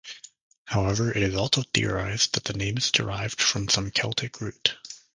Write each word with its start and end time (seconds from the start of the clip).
However, 0.65 1.11
it 1.11 1.21
is 1.21 1.35
also 1.35 1.61
theorized 1.75 2.33
that 2.33 2.45
the 2.45 2.53
name 2.53 2.79
is 2.79 2.89
derived 2.89 3.39
from 3.39 3.69
some 3.69 3.91
Celtic 3.91 4.41
root. 4.41 4.75